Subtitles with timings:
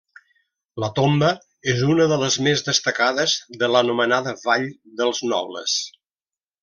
[0.83, 1.27] La tomba
[1.73, 4.67] és una de les més destacades de l'anomenada Vall
[5.03, 5.77] dels Nobles.